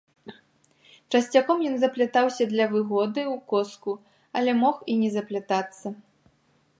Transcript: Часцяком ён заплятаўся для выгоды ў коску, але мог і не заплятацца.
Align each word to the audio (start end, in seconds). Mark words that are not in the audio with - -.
Часцяком 1.17 1.57
ён 1.71 1.75
заплятаўся 1.83 2.43
для 2.55 2.65
выгоды 2.73 3.21
ў 3.25 3.35
коску, 3.53 3.91
але 4.41 4.51
мог 4.65 4.75
і 4.95 4.99
не 5.03 5.09
заплятацца. 5.17 5.87